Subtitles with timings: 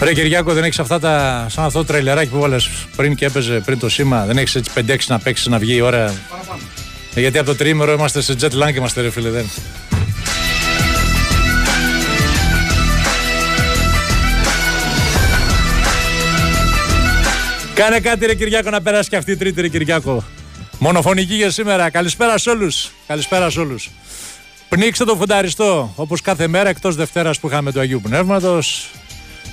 [0.00, 1.46] Ρε Κυριάκο, δεν έχεις αυτά τα.
[1.50, 2.56] σαν αυτό το τρελεράκι που βάλε
[2.96, 4.24] πριν και έπαιζε πριν το σήμα.
[4.24, 6.14] Δεν έχεις έτσι 5-6 να παίξεις να βγει η ώρα;
[7.14, 9.30] Ε, γιατί από το τρίμερο είμαστε σε jet lag είμαστε, ρε φίλε.
[9.30, 9.50] Δεν.
[17.74, 20.24] Κάνε κάτι ρε Κυριάκο να περάσει και αυτή η τρίτη ρε Κυριάκο.
[20.78, 21.90] Μονοφωνική για σήμερα.
[21.90, 22.90] Καλησπέρα σε όλους.
[23.06, 23.90] Καλησπέρα σε όλους.
[24.68, 28.90] Πνίξτε το φουνταριστό όπως κάθε μέρα εκτός Δευτέρας που είχαμε το Αγίου Πνεύματος.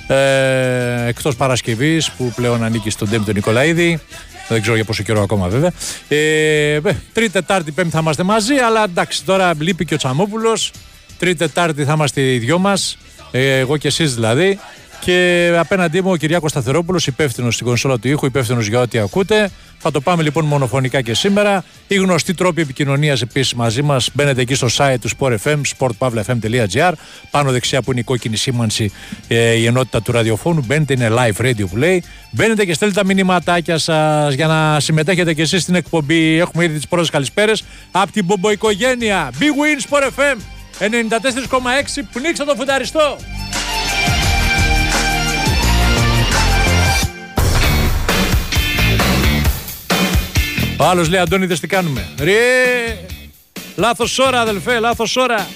[0.06, 4.00] Ε, εκτός Παρασκευής που πλέον ανήκει στον Τέμι τον Νικολαίδη.
[4.48, 5.72] Δεν ξέρω για πόσο καιρό ακόμα βέβαια.
[6.08, 6.80] Ε,
[7.12, 10.72] τρίτη, Τετάρτη, Πέμπτη θα είμαστε μαζί, αλλά εντάξει τώρα λείπει και ο Τσαμόπουλος.
[11.18, 12.98] Τρίτη, Τετάρτη θα είμαστε οι δυο μας.
[13.30, 14.58] Ε, εγώ και εσείς δηλαδή.
[15.04, 19.50] Και απέναντί μου ο Κυριάκος Σταθερόπουλος, υπεύθυνος στην κονσόλα του ήχου, υπεύθυνος για ό,τι ακούτε.
[19.78, 21.64] Θα το πάμε λοιπόν μονοφωνικά και σήμερα.
[21.86, 24.10] Οι γνωστοί τρόποι επικοινωνίας επίσης μαζί μας.
[24.12, 26.92] Μπαίνετε εκεί στο site του Sport FM, sportpavlefm.gr.
[27.30, 28.92] Πάνω δεξιά που είναι η κόκκινη σήμανση,
[29.28, 30.64] ε, η ενότητα του ραδιοφώνου.
[30.66, 32.04] Μπαίνετε, είναι live radio που λέει.
[32.30, 36.38] Μπαίνετε και στέλνετε τα μηνύματάκια σας για να συμμετέχετε και εσείς στην εκπομπή.
[36.38, 39.30] Έχουμε ήδη τις πρώτες καλησπέρες από την Μπομποϊκογένεια.
[39.38, 40.36] Big Win Sport FM
[40.78, 42.02] 94,6.
[42.12, 43.16] Πνίξτε το φουνταριστό.
[50.76, 52.08] Ο άλλος λέει Αντώνη δες τι κάνουμε.
[52.18, 52.32] Ρε,
[53.76, 55.46] λάθος ώρα αδελφέ, λάθος ώρα.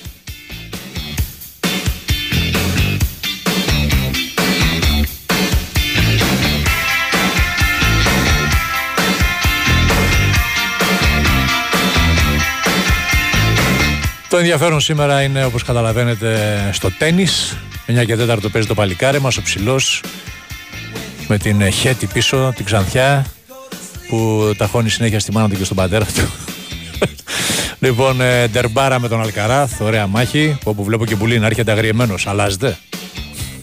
[14.28, 19.20] Το ενδιαφέρον σήμερα είναι όπως καταλαβαίνετε στο τένις 9 και 4 το παίζει το παλικάρι
[19.20, 20.03] μας, ο ψηλός
[21.28, 23.27] με την χέτη πίσω, την ξανθιά
[24.08, 26.30] που ταχώνει συνέχεια στη μάνα του και στον πατέρα του.
[27.86, 30.58] λοιπόν, ε, ντερμπάρα με τον Αλκαράθ, ωραία μάχη.
[30.64, 32.26] Όπου βλέπω και πουλί να έρχεται αγριεμένος.
[32.26, 32.78] Αλλάζεται.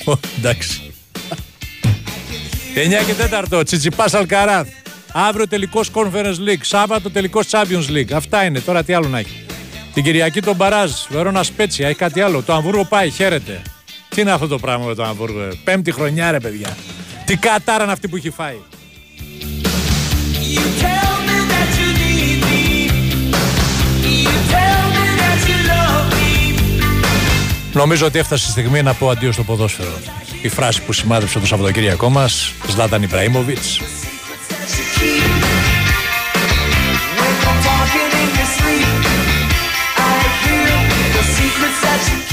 [0.38, 0.94] Εντάξει.
[2.76, 3.14] 9 και
[3.52, 4.68] 4, Τσιτσιπάς Αλκαράθ.
[5.12, 6.62] Αύριο τελικός Conference League.
[6.62, 8.12] Σάββατο τελικός Champions League.
[8.14, 8.60] Αυτά είναι.
[8.60, 9.46] Τώρα τι άλλο να έχει.
[9.94, 10.92] Την Κυριακή τον Μπαράζ.
[11.10, 11.88] Βερόνα Σπέτσια.
[11.88, 12.42] Έχει κάτι άλλο.
[12.42, 13.10] Το Αμβούργο πάει.
[13.10, 13.62] Χαίρεται.
[14.10, 15.42] Τι είναι αυτό το πράγμα με το Αμβούργο.
[15.42, 16.78] Ε; Πέμπτη χρονιά, ρε παιδιά.
[17.26, 18.58] Τι κατάρα είναι αυτή που έχει φάει.
[27.74, 30.00] Νομίζω ότι έφτασε η στιγμή να πω αντίο στο ποδόσφαιρο.
[30.42, 33.58] Η φράση που σημάδεψε το Σαββατοκύριακό μας, Σλάταν Ιμπραήμοβιτ.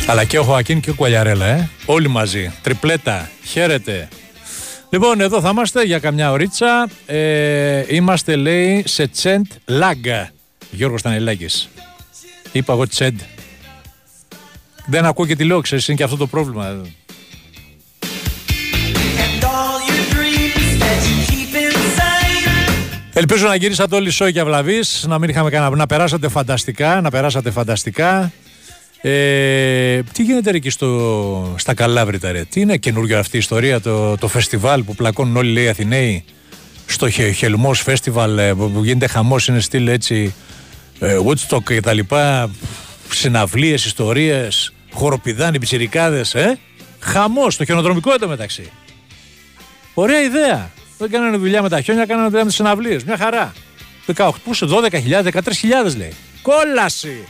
[0.06, 1.68] Αλλά και ο Χωακίν και ο Κουαλιαρέλα, ε.
[1.84, 2.52] Όλοι μαζί.
[2.62, 3.30] Τριπλέτα.
[3.44, 4.08] Χαίρετε.
[4.92, 6.88] Λοιπόν, εδώ θα είμαστε για καμιά ωρίτσα.
[7.06, 10.30] Ε, είμαστε, λέει, σε τσέντ λάγκα.
[10.70, 11.68] Γιώργος Στανελάκης.
[12.52, 13.20] Είπα εγώ τσέντ.
[14.86, 16.80] Δεν ακούω και τη λέω, ξέρεις, είναι και αυτό το πρόβλημα.
[23.12, 27.10] Ελπίζω να γυρίσατε όλοι σόι και αυλαβείς, να μην είχαμε κανένα, να περάσατε φανταστικά, να
[27.10, 28.32] περάσατε φανταστικά.
[29.04, 34.16] Ε, τι γίνεται εκεί στο, στα Καλάβρητα ρε, τι είναι καινούργια αυτή η ιστορία, το,
[34.16, 36.24] το φεστιβάλ που πλακώνουν όλοι λέει Αθηναίοι;
[36.86, 40.34] Στο Χελμός φεστιβάλ ε, που γίνεται χαμός είναι στυλ έτσι
[40.98, 42.50] ε, Woodstock και τα λοιπά.
[43.10, 46.58] Συναυλίες, ιστορίες χοροπηδάνοι, πιτσιρικάδες ε;
[47.00, 48.70] χαμός, το χιονοδρομικό εδώ μεταξύ.
[49.94, 50.70] Ωραία ιδέα.
[50.98, 53.04] Δεν κάνανε δουλειά με τα χιόνια, κάνανε δουλειά με τις συναυλίες.
[53.04, 53.52] Μια χαρά.
[54.14, 56.12] 18, πού 12.000, 13.000 λέει.
[56.42, 57.24] Κόλαση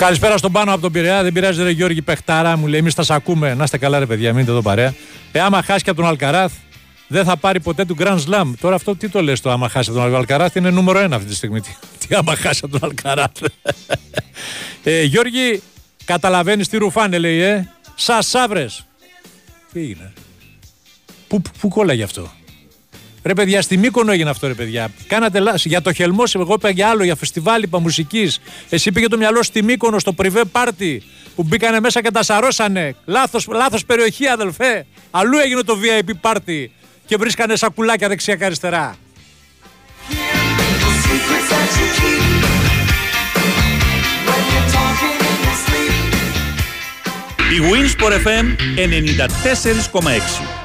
[0.00, 1.22] Καλησπέρα στον πάνω από τον Πειραιά.
[1.22, 2.56] Δεν πειράζει, ρε Γιώργη Πεχτάρα.
[2.56, 3.54] Μου λέει: Εμείς θα σα ακούμε.
[3.54, 4.94] Να είστε καλά, ρε παιδιά, μείνετε εδώ παρέα.
[5.32, 6.52] Ε, άμα χάσει και από τον Αλκαράθ,
[7.06, 8.52] δεν θα πάρει ποτέ του Grand Slam.
[8.60, 11.28] Τώρα αυτό τι το λες το άμα χάσει από τον Αλκαράθ είναι νούμερο ένα αυτή
[11.28, 11.60] τη στιγμή.
[11.60, 13.30] Τι, τι άμα χάσει από τον Αλκαράθ.
[14.84, 15.62] ε, Γιώργη,
[16.04, 18.86] καταλαβαίνεις τι ρουφάνε, λέει, ε; Σας σαύρες.
[19.72, 20.12] Τι έγινε.
[21.28, 22.30] Πού, πού, πού κόλλαγε αυτό;
[23.22, 24.90] Ρε παιδιά, στη Μύκονο έγινε αυτό, ρε παιδιά.
[25.06, 25.64] Κάνατε λάθος.
[25.64, 28.40] Για το χελμός, εγώ είπα για άλλο, για φεστιβάλ, είπα μουσικής.
[28.68, 31.02] Εσύ πήγε το μυαλό στη Μύκονο, στο πριβέ πάρτι,
[31.34, 32.94] που μπήκανε μέσα και τα σαρώσανε.
[33.04, 34.86] Λάθος λάθος περιοχή, αδελφέ.
[35.10, 36.72] Αλλού έγινε το VIP πάρτι
[37.06, 38.96] και βρίσκανε σακουλάκια δεξιά και αριστερά.
[47.50, 48.46] Η Winsport FM
[48.76, 50.60] 94,6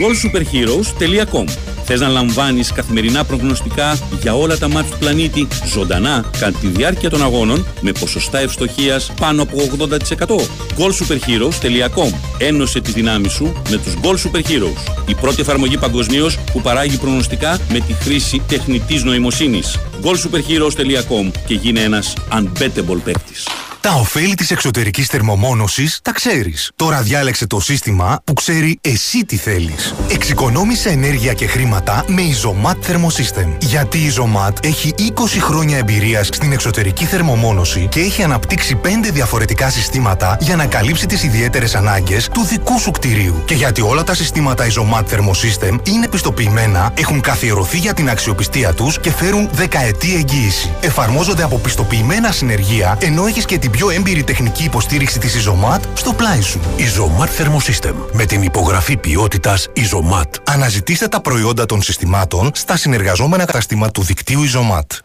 [0.00, 6.66] goalsuperheroes.com Θες να λαμβάνεις καθημερινά προγνωστικά για όλα τα μάτια του πλανήτη ζωντανά κατά τη
[6.66, 10.40] διάρκεια των αγώνων με ποσοστά ευστοχίας πάνω από 80%.
[10.78, 15.08] Goalsuperheroes.com Ένωσε τις δυνάμεις σου με τους Goal Super Heroes.
[15.08, 19.78] Η πρώτη εφαρμογή παγκοσμίως που παράγει προγνωστικά με τη χρήση τεχνητής νοημοσύνης.
[20.02, 23.46] Goalsuperheroes.com και γίνε ένας unbettable παίκτης.
[23.86, 26.70] Τα ωφέλη της εξωτερικής θερμομόνωσης τα ξέρεις.
[26.76, 29.94] Τώρα διάλεξε το σύστημα που ξέρει εσύ τι θέλεις.
[30.12, 33.48] Εξοικονόμησε ενέργεια και χρήματα με Isomat Thermosystem.
[33.60, 39.70] Γιατί η Isomat έχει 20 χρόνια εμπειρίας στην εξωτερική θερμομόνωση και έχει αναπτύξει 5 διαφορετικά
[39.70, 43.42] συστήματα για να καλύψει τις ιδιαίτερες ανάγκες του δικού σου κτηρίου.
[43.44, 49.00] Και γιατί όλα τα συστήματα Isomat Thermosystem είναι πιστοποιημένα, έχουν καθιερωθεί για την αξιοπιστία τους
[49.00, 50.72] και φέρουν δεκαετή εγγύηση.
[50.80, 56.12] Εφαρμόζονται από πιστοποιημένα συνεργεία, ενώ έχεις και την πιο έμπειρη τεχνική υποστήριξη της Isomat στο
[56.12, 56.60] πλάι σου.
[56.78, 57.94] Isomat Thermosystem.
[58.12, 60.30] Με την υπογραφή ποιότητας Isomat.
[60.44, 64.98] Αναζητήστε τα προϊόντα των συστημάτων στα συνεργαζόμενα καταστήματα του δικτύου Isomat.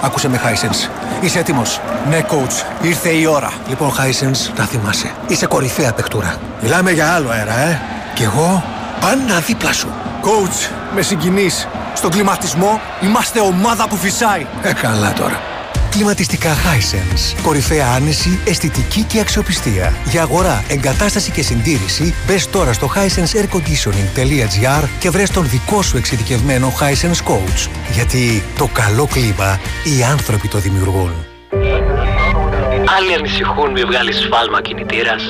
[0.00, 0.90] Άκουσε με, Hisense.
[1.24, 2.84] Είσαι έτοιμος; Ναι, coach.
[2.84, 3.52] Ήρθε η ώρα.
[3.68, 5.10] Λοιπόν, Hisense, να θυμάσαι.
[5.28, 6.36] Είσαι κορυφαία παιχτούρα.
[6.62, 7.80] Μιλάμε για άλλο αέρα, ε.
[8.14, 8.64] Κι εγώ;
[9.00, 9.88] Πάντα δίπλα σου.
[10.22, 11.68] Coach, με συγκινείς.
[11.94, 14.46] Στον κλιματισμό είμαστε ομάδα που φυσάει.
[14.62, 15.49] Ε, καλά τώρα.
[15.90, 17.40] Κλιματιστικά Hisense.
[17.42, 19.96] Κορυφαία άνεση, αισθητική και αξιοπιστία.
[20.10, 26.72] Για αγορά, εγκατάσταση και συντήρηση, μπες τώρα στο hisenseairconditioning.gr και βρες τον δικό σου εξειδικευμένο
[26.80, 27.68] Hisense Coach.
[27.92, 31.29] Γιατί το καλό κλίμα οι άνθρωποι το δημιουργούν.
[32.96, 35.22] Άλλοι ανησυχούν μη βγάλεις σφάλμα κινητήρας.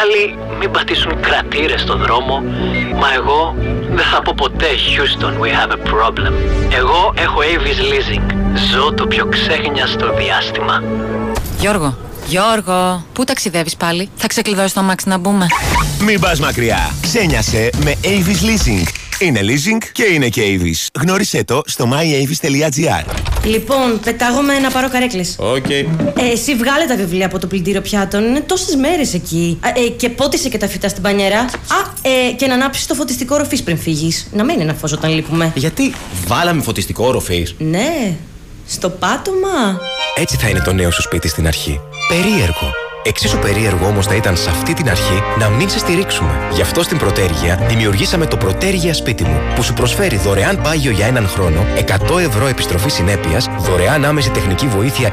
[0.00, 2.42] Άλλοι μην πατήσουν κρατήρες στο δρόμο.
[3.00, 3.54] Μα εγώ
[3.90, 6.32] δεν θα πω ποτέ Houston, we have a problem.
[6.74, 8.34] Εγώ έχω Avis Leasing.
[8.72, 10.82] Ζω το πιο ξέχνιαστο διάστημα.
[11.58, 15.46] Γιώργο, Γιώργο, πού ταξιδεύεις πάλι; Θα ξεκλειδώσει το αμάξι να μπούμε.
[16.00, 16.90] Μην πας μακριά.
[17.02, 19.01] Ξέγνοιασε με Avis Leasing.
[19.22, 21.00] Είναι leasing και είναι και Avis.
[21.00, 23.04] Γνώρισέ το στο myavis.gr.
[23.44, 25.36] Λοιπόν, πετάγομαι να πάρω καρέκλες.
[25.38, 25.70] Οκ.
[25.70, 25.84] Ε,
[26.32, 28.24] εσύ βγάλε τα βιβλία από το πλυντήριο πιάτων.
[28.24, 29.58] Είναι τόσες μέρες εκεί.
[29.60, 31.40] Α, ε, και πότισε και τα φυτά στην μπανιέρα.
[31.40, 31.48] Α,
[32.02, 34.28] ε, και να ανάψεις το φωτιστικό οροφής πριν φύγεις.
[34.32, 35.52] Να μένει ένα φως όταν λείπουμε.
[35.54, 35.94] Γιατί
[36.26, 37.46] βάλαμε φωτιστικό οροφής.
[37.58, 38.14] Ναι,
[38.66, 39.80] στο πάτωμα.
[40.16, 41.80] Έτσι θα είναι το νέο σου σπίτι στην αρχή.
[42.08, 42.81] Περίεργο.
[43.04, 46.30] Εξίσου περίεργο όμως θα ήταν σε αυτή την αρχή να μην σε στηρίξουμε.
[46.52, 51.06] Γι' αυτό στην Πρωτέργεια δημιουργήσαμε το Πρωτέργεια Σπίτι μου, που σου προσφέρει δωρεάν πάγιο για
[51.06, 51.66] έναν χρόνο,
[52.10, 55.12] 100 ευρώ επιστροφή συνέπειας, δωρεάν άμεση τεχνική βοήθεια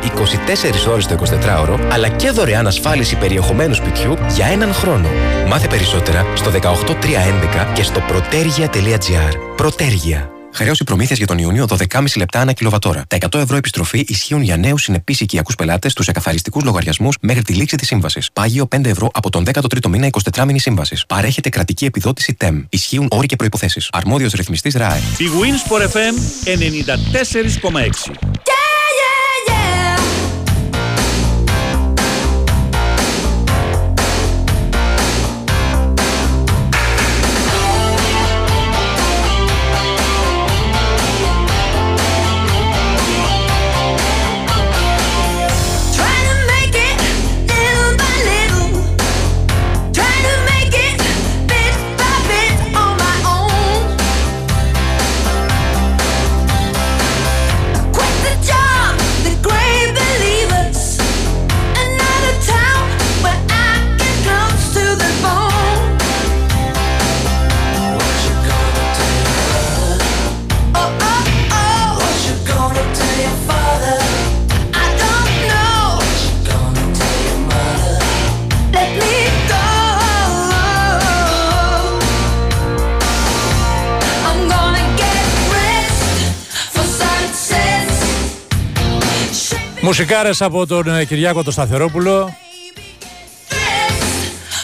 [0.87, 5.07] 24 ώρες το 24ωρο, αλλά και δωρεάν ασφάλιση περιεχομένου σπιτιού για έναν χρόνο.
[5.47, 9.35] Μάθε περισσότερα στο 18311 και στο πρωτέργεια.gr.
[9.55, 10.38] Πρωτέργεια.
[10.53, 13.03] Χρέωση προμήθειας για τον Ιούνιο 12,5 λεπτά ανά κιλοβατόρα.
[13.07, 17.53] Τα 100 ευρώ επιστροφή ισχύουν για νέους συνεπείς οικιακούς πελάτες στους εκαθαριστικούς λογαριασμούς μέχρι τη
[17.53, 18.29] λήξη της σύμβασης.
[18.33, 21.05] Πάγιο 5 ευρώ από τον 13ο μήνα 24 μήνη σύμβασης.
[21.05, 22.63] Παρέχεται κρατική επιδότηση TEM.
[22.69, 23.81] Ισχύουν όροι και προποθέσει.
[23.91, 24.97] Αρμόδιος ρυθμιστής ΡΑΕ.
[24.97, 26.15] Η Wins for FM
[26.45, 28.58] 94,6.
[89.99, 92.35] Μουσικάρες από τον ε, Κυριάκο το Σταθερόπουλο.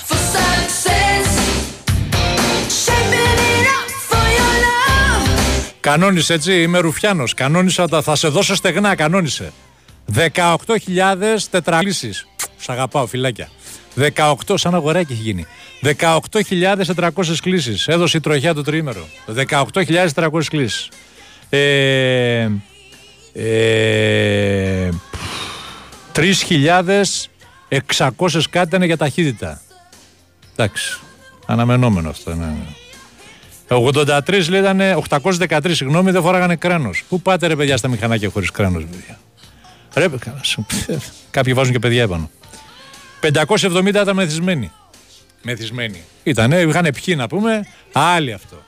[0.08, 1.30] For success.
[2.86, 5.72] Shaping it up for your love.
[5.80, 7.34] Κανόνισε έτσι, είμαι Ρουφιάνος.
[7.34, 9.52] Κανόνισα τα, θα σε δώσω στεγνά, κανόνισε.
[10.16, 10.28] 18.000
[11.50, 12.28] τετραλύσεις.
[12.58, 13.50] Σ' αγαπάω, φυλάκια.
[13.96, 15.46] 18, σαν αγοράκι έχει γίνει.
[15.82, 17.10] 18.400
[17.42, 17.88] κλήσεις.
[17.88, 19.08] Έδωσε η τροχιά το τρίμερο.
[19.50, 20.90] 18.400 κλήσεις.
[21.50, 22.50] Ε,
[23.34, 24.90] ε,
[26.16, 29.62] 3.600 κάτι ήταν για ταχύτητα.
[30.56, 31.00] Εντάξει.
[31.46, 32.36] Αναμενόμενο αυτό.
[32.36, 32.54] Ναι.
[33.68, 37.04] 83 λέει ήταν 813, συγγνώμη, δεν φοράγανε κράνος.
[37.10, 39.20] Πού πάτε ρε παιδιά στα μηχανάκια χωρίς κράνος, παιδιά;
[39.94, 40.66] Ρε, καλά, σου-
[41.32, 42.30] κάποιοι βάζουν και παιδιά επάνω.
[43.22, 44.72] 570 ήταν μεθυσμένοι.
[45.42, 46.02] Μεθυσμένοι.
[46.24, 48.64] Ήτανε, είχαν πιει να πούμε, άλλοι αυτό.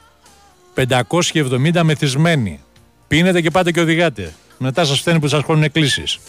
[0.73, 2.59] 570 μεθυσμένοι.
[3.07, 4.33] Πίνετε και πάτε και οδηγάτε.
[4.57, 6.19] Μετά σας φταίνει που σας χώνουν εκκλήσεις.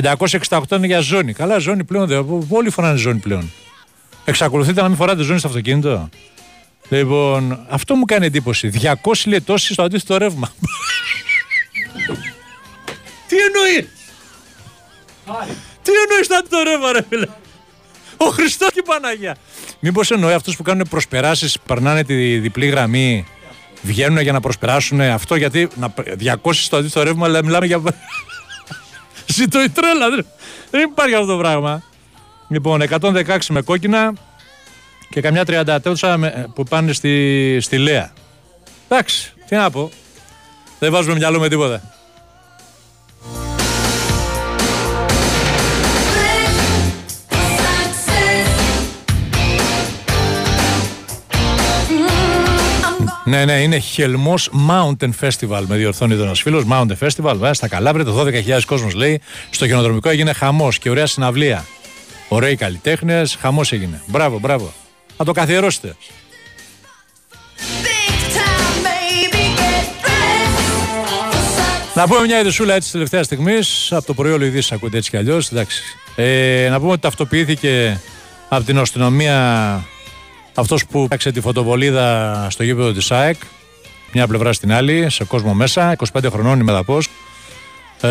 [0.00, 1.32] 568 είναι για ζώνη.
[1.32, 2.06] Καλά, ζώνη πλέον.
[2.06, 3.52] Δεν, όλοι φοράνε ζώνη πλέον.
[4.24, 6.08] Εξακολουθείτε να μην φοράτε ζώνη στο αυτοκίνητο;
[6.88, 8.70] Λοιπόν, αυτό μου κάνει εντύπωση.
[8.82, 10.52] 200 λιτώσεις στο αντίθετο ρεύμα.
[13.28, 13.88] Τι εννοεί;
[15.82, 17.26] Τι εννοείς στο αντίθετο ρεύμα, ρε φίλε;
[18.16, 19.36] Ο Χριστός και η Παναγία.
[19.80, 23.26] Μήπως εννοεί αυτούς που κάνουν προσπεράσεις, περνάνε τη διπλή γραμμή,
[23.82, 25.94] βγαίνουν για να προσπεράσουν αυτό γιατί να,
[26.42, 27.82] 200 στο αντίθετο ρεύμα, αλλά μιλάμε για.
[29.32, 30.10] Ζητώ η τρέλα.
[30.10, 30.26] Δεν,
[30.70, 31.82] δεν υπάρχει αυτό το πράγμα.
[32.48, 34.12] Λοιπόν, 116 με κόκκινα
[35.10, 38.12] και καμιά 34 με- που πάνε στη, στη Λέα.
[38.88, 39.90] Εντάξει, τι να πω.
[40.78, 41.82] Δεν βάζουμε μυαλό με τίποτα.
[53.32, 55.62] Ναι, ναι, είναι χελμός Mountain Festival.
[55.66, 56.64] Με διορθώνει εδώ ένας φίλος.
[56.70, 59.20] Mountain Festival, βέβαια, στα Καλάβρια, το 12.000 κόσμος λέει.
[59.50, 61.64] Στο χιονοδρομικό έγινε χαμός και ωραία συναυλία.
[62.28, 64.02] Ωραίοι καλλιτέχνες, χαμός έγινε.
[64.06, 64.72] Μπράβο, μπράβο.
[65.16, 65.96] Θα το καθιερώσετε.
[71.94, 73.92] Να πούμε μια ειδησούλα έτσι τελευταίας στιγμής.
[73.92, 75.50] Από το πρωί όλο ειδήσεις ακούτε έτσι κι αλλιώς.
[76.16, 78.00] Ε, να πούμε ότι ταυτοποιήθηκε
[78.48, 79.84] από την αστυνομία
[80.54, 83.36] αυτός που έπαιξε τη φωτοβολίδα στο γήπεδο της ΑΕΚ.
[84.12, 85.96] Μια πλευρά στην άλλη, σε κόσμο μέσα.
[86.12, 87.08] 25 χρονών η Μεδαπός.
[88.00, 88.08] Ε,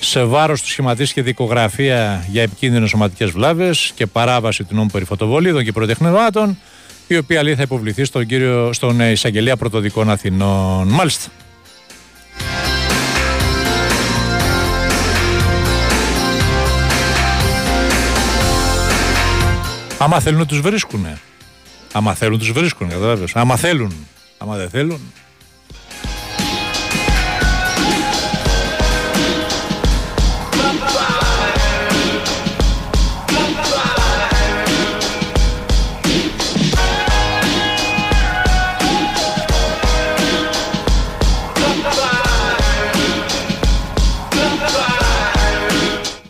[0.00, 5.64] σε βάρος του σχηματίστηκε δικογραφία για επικίνδυνες σωματικές βλάβες και παράβαση του νόμου περί φωτοβολίδων
[5.64, 6.58] και πρωτεχνημάτων
[7.06, 10.88] η οποία λέει θα υποβληθεί στον, κύριο, στον ε, εισαγγελία πρωτοδικών Αθηνών.
[10.88, 11.30] Μάλιστα.
[20.04, 21.18] Άμα θέλουν να τους βρίσκουνε.
[21.92, 23.36] Άμα θέλουν τους βρίσκουν, καταλάβες.
[23.36, 24.06] Άμα θέλουν.
[24.38, 25.00] Άμα δεν θέλουν.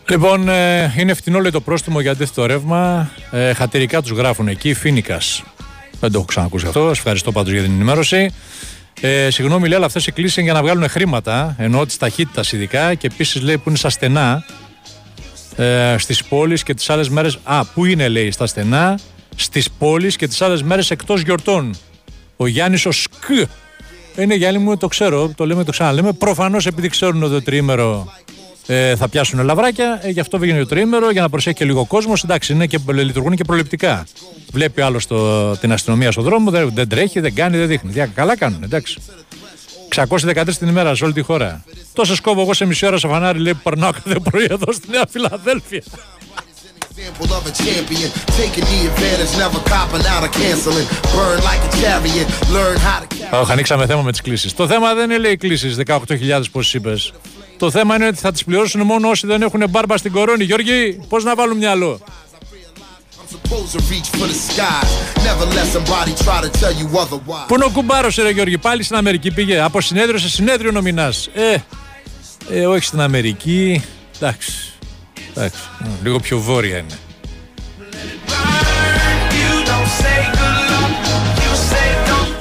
[0.09, 3.11] Λοιπόν, ε, είναι φτηνό λέει το πρόστιμο για αντίθετο ρεύμα.
[3.31, 4.75] Ε, χατηρικά τους γράφουν εκεί.
[4.75, 5.43] Φίνικας.
[6.01, 6.89] Δεν το έχω ξανακούσει αυτό.
[6.89, 8.31] Σας ευχαριστώ πάντως για την ενημέρωση.
[9.01, 11.55] Ε, συγγνώμη, λέει, αλλά αυτές οι κλήσει είναι για να βγάλουν χρήματα.
[11.59, 14.45] Εννοώ της ταχύτητας ειδικά και επίσης λέει που είναι στα στενά
[15.57, 17.39] ε, στις πόλεις και τις άλλες μέρες.
[17.45, 18.99] Α, πού είναι, λέει, στα στενά,
[19.37, 21.75] στις πόλεις και τις άλλες μέρες εκτός γιορτών.
[22.37, 23.25] Ο Γιάννης ο Σκ.
[24.17, 26.13] Είναι Γιάννη μου, το ξέρω, το λέμε, το ξαναλέμε.
[26.13, 28.13] Προφανώς επειδή ξέρουν ότι το τριήμερο
[28.67, 31.85] ε, θα πιάσουν λαβράκια, ε, γι' αυτό βγαίνει το τριήμερο για να προσέχει και λίγο
[31.85, 32.23] κόσμος.
[32.25, 34.07] Εντάξει, είναι και, λειτουργούν και προληπτικά.
[34.53, 35.01] Βλέπει άλλο
[35.61, 37.91] την αστυνομία στον δρόμο, δεν, δεν τρέχει, δεν κάνει, δεν δείχνει.
[37.93, 38.99] Δια- καλά κάνουν, εντάξει.
[39.95, 41.65] 613 την ημέρα σε όλη τη χώρα.
[41.93, 44.89] Τόσο σκόβω εγώ σε μισή ώρα στο φανάρι, λέει που περνάω κάθε πρωί εδώ στη
[44.91, 45.83] Νέα Φιλαδέλφια.
[46.97, 48.09] Example of a champion,
[48.41, 50.87] taking the advantage, never copping out or canceling.
[51.15, 54.55] Burn like a chariot, learn how to Όχι, ανοίξαμε θέμα με τις κλήσεις.
[54.55, 57.13] Το θέμα δεν είναι λέει κλήσεις 18.000 πώς είπες.
[57.57, 60.45] Το θέμα είναι ότι θα τις πληρώσουν μόνο όσοι δεν έχουν μπάρμπα στην κορώνη.
[60.45, 62.01] Γιώργη, πώς να βάλουν μυαλό;
[63.35, 64.91] supposed to reach for the skies.
[65.29, 67.47] Never let somebody try to tell you otherwise.
[67.47, 69.61] Πού είναι ο κουμπάρος, ρε Γιώργη, πάλι στην Αμερική πήγε.
[69.61, 71.29] Από συνέδριο σε συνέδριο νομινάς.
[71.35, 71.57] Ε,
[72.51, 73.85] ε, όχι στην Αμερική.
[74.17, 74.53] Εντάξει.
[75.31, 75.61] Εντάξει.
[75.85, 76.99] ε, Λίγο πιο βόρεια είναι.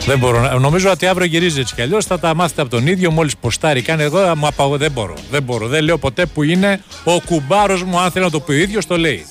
[0.06, 0.40] Δεν μπορώ.
[0.42, 2.06] να- Νομίζω ότι αύριο γυρίζει έτσι κι αλλιώς.
[2.06, 3.12] Θα τα μάθετε από τον ίδιο.
[3.12, 4.36] Μόλις ποστάρει, κάνει εγώ.
[4.36, 4.78] Μου απαγω...
[4.78, 5.14] Δεν μπορώ.
[5.32, 5.68] Δεν μπορώ.
[5.68, 8.00] Δεν λέω ποτέ που είναι ο κουμπάρος μου.
[8.00, 9.26] Αν θέλει να το πει ο ίδιος, το λέει.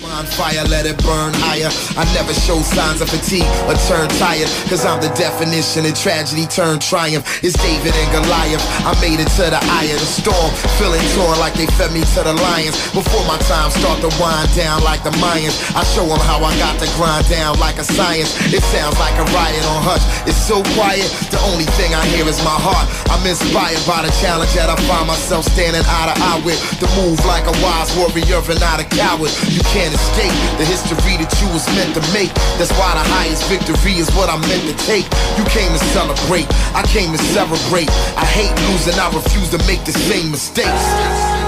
[0.00, 1.68] Bonfire, let it burn higher.
[1.92, 4.48] I never show signs of fatigue or turn tired.
[4.72, 7.28] Cause I'm the definition of tragedy turned triumph.
[7.44, 8.64] It's David and Goliath.
[8.80, 10.48] I made it to the eye of the storm.
[10.80, 12.80] Feeling torn like they fed me to the lions.
[12.96, 15.60] Before my time start to wind down like the Mayans.
[15.76, 18.32] I show them how I got to grind down like a science.
[18.48, 20.04] It sounds like a riot on hush.
[20.24, 21.12] It's so quiet.
[21.28, 22.88] The only thing I hear is my heart.
[23.12, 26.56] I'm inspired by the challenge that I find myself standing eye to eye with.
[26.80, 29.28] To move like a wise warrior and not a coward.
[29.52, 32.32] You can't escape the history that you was meant to make.
[32.58, 35.06] That's why the highest victory is what I'm meant to take.
[35.38, 36.46] You came to celebrate.
[36.74, 37.90] I came to celebrate.
[38.16, 38.98] I hate losing.
[38.98, 41.39] I refuse to make the same mistakes.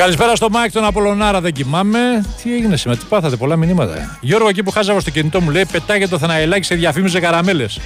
[0.00, 1.98] Καλησπέρα στο Μάικ τον Απολωνάρα, δεν κοιμάμαι.
[2.42, 4.18] Τι έγινε σήμερα, τι πάθατε, πολλά μηνύματα.
[4.20, 7.80] Γιώργο, εκεί που χάζαβα στο κινητό μου λέει: Πετάγεται ο Θαναελάκι σε διαφήμιζε καραμέλες.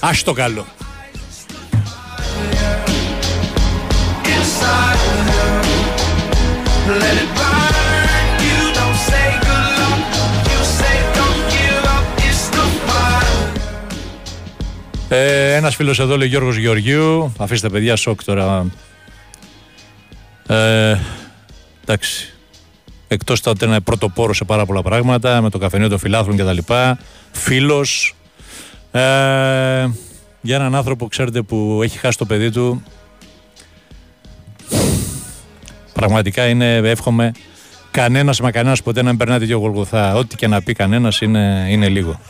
[0.00, 0.66] Α το καλό.
[7.02, 8.26] Let it burn.
[8.48, 10.00] You don't say good luck.
[10.52, 12.04] You say don't give up.
[12.26, 13.58] It's the fire.
[15.08, 17.32] Ε, Ένας φίλος εδώ λέει Γιώργος Γεωργίου.
[17.38, 18.66] Αφήστε παιδιά σοκ τώρα.
[20.46, 20.96] Ε,
[21.86, 22.30] εντάξει.
[23.08, 26.72] Εκτός ότι είναι πρωτοπόρος σε πάρα πολλά πράγματα, με το καφενείο των φιλάθλων κτλ.
[27.32, 28.14] Φίλος.
[28.90, 29.00] Ε,
[30.40, 32.82] για έναν άνθρωπο, ξέρετε, που έχει χάσει το παιδί του.
[35.92, 37.32] Πραγματικά είναι, εύχομαι,
[37.90, 40.14] κανένας μα κανένας ποτέ να μην περνάει τέτοιο γολγοθά.
[40.14, 42.20] Ό,τι και να πει κανένας είναι, είναι λίγο.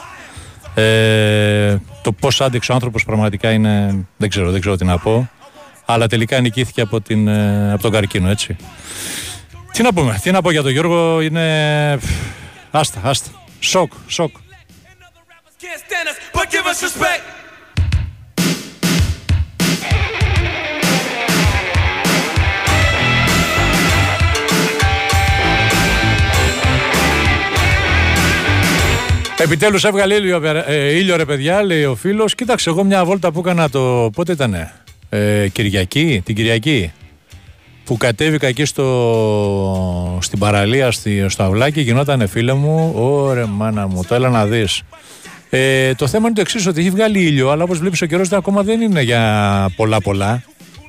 [0.74, 4.04] Ε, το πώς άντεξε ο άνθρωπος πραγματικά είναι.
[4.16, 5.30] Δεν ξέρω, δεν ξέρω τι να πω.
[5.84, 8.56] Αλλά τελικά νικήθηκε από, την, ε, από τον καρκίνο, έτσι.
[9.76, 11.98] Τι να πούμε, τι να πω για τον Γιώργο, είναι.
[12.70, 13.30] Άστα, άστα.
[13.60, 14.30] Σοκ, σοκ.
[14.30, 14.40] Can't
[15.60, 17.22] stand us, but give us respect.
[29.38, 32.34] Επιτέλους έβγαλε ήλιο, ε, ήλιο, ρε παιδιά, λέει ο φίλος.
[32.34, 34.10] Κοίταξε, εγώ μια βόλτα που έκανα το.
[34.14, 34.70] Πότε ήταν,
[35.08, 36.92] ε, Κυριακή, την Κυριακή.
[37.86, 42.92] Που κατέβηκα εκεί στο, στην παραλία, στη, στο αυλάκι, γινόταν φίλε μου.
[42.96, 44.82] Ωρε μάνα μου, το έλα να δεις.
[45.50, 48.32] Ε, το θέμα είναι το εξής, ότι έχει βγάλει ήλιο, αλλά όπως βλέπεις ο καιρός
[48.32, 50.42] ακόμα δεν είναι για πολλά πολλά.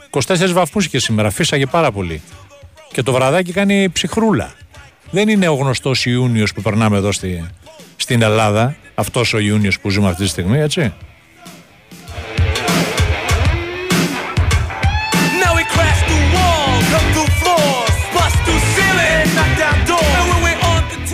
[0.10, 2.22] 24 βαθμούς και σήμερα, φύσαγε πάρα πολύ.
[2.92, 4.54] Και το βραδάκι κάνει ψυχρούλα.
[5.12, 7.46] Δεν είναι ο γνωστός Ιούνιος που περνάμε εδώ στη,
[7.96, 10.94] στην Ελλάδα, αυτός ο Ιούνιος που ζούμε αυτή τη στιγμή, έτσι.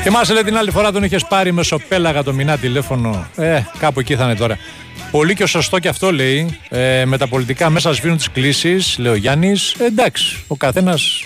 [0.04, 3.28] Θυμάσαι λέει την άλλη φορά τον είχες πάρει μεσοπέλαγα το μηνά τηλέφωνο.
[3.36, 4.58] Ε, κάπου εκεί θα είναι τώρα.
[5.12, 6.60] Πολύ και σωστό και αυτό λέει.
[6.70, 9.74] Ε, με τα πολιτικά μέσα σβήνουν τις κλήσεις, λέει ο Γιάννης.
[9.80, 11.24] Ε, εντάξει, ο καθένας.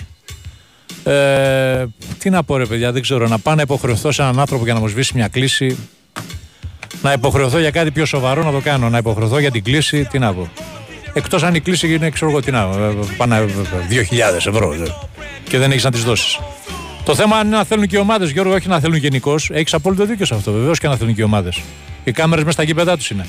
[1.04, 1.84] Ε,
[2.18, 3.28] τι να πω ρε παιδιά, δεν ξέρω.
[3.28, 5.78] Να πάω να υποχρεωθώ σε έναν άνθρωπο για να μου σβήσει μια κλίση.
[7.02, 8.88] Να υποχρεωθώ για κάτι πιο σοβαρό να το κάνω.
[8.88, 10.48] Να υποχρεωθώ για την κλίση, τι να πω.
[11.12, 12.60] Εκτός αν η κλίση είναι, ξέρω εγώ τι να.
[12.60, 13.44] ε, Πάνε
[13.90, 14.72] 2.000 ευρώ.
[14.72, 14.78] ε,
[15.48, 16.38] Και δεν έχεις να τι δώσεις.
[17.08, 19.50] Το θέμα είναι να θέλουν και οι ομάδες, Γιώργο, όχι να θέλουν γενικώς.
[19.52, 20.52] Έχεις απόλυτο δίκιο σε αυτό.
[20.52, 21.60] Βεβαίως και να θέλουν και οι ομάδες.
[22.04, 23.26] Οι κάμερες μέσα στα γήπεδά τους είναι.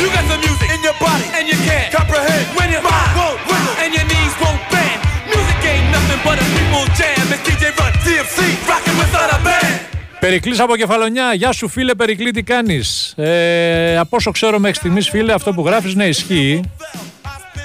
[0.00, 3.38] You got the music in your body and you can't comprehend when your mind won't
[3.50, 4.98] wiggle and your knees won't bend.
[5.32, 7.24] Music ain't nothing but a people jam.
[7.34, 8.38] It's DJ Run DMC
[8.70, 9.74] rocking without a band.
[10.20, 11.34] Περικλής από Κεφαλονιά.
[11.34, 15.66] Γεια σου, φίλε Περικλή, τι κάνεις; Ε, από όσο ξέρω μέχρι στιγμής, φίλε, αυτό που
[15.66, 16.60] γράφεις ναι, ισχύει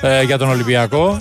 [0.02, 1.18] ε, για τον Ολυμπιακό.